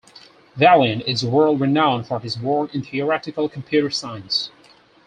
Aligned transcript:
Valiant 0.55 1.03
is 1.05 1.23
world-renowned 1.23 2.07
for 2.07 2.19
his 2.19 2.39
work 2.39 2.73
in 2.73 2.81
theoretical 2.81 3.47
computer 3.47 3.91
science. 3.91 4.49